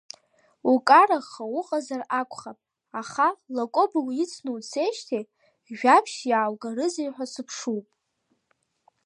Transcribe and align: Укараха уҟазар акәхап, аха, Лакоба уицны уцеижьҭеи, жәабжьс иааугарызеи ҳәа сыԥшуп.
Укараха 0.71 1.43
уҟазар 1.59 2.01
акәхап, 2.19 2.59
аха, 3.01 3.27
Лакоба 3.55 3.99
уицны 4.07 4.49
уцеижьҭеи, 4.55 5.23
жәабжьс 5.77 6.19
иааугарызеи 6.29 7.09
ҳәа 7.15 7.25
сыԥшуп. 7.33 7.85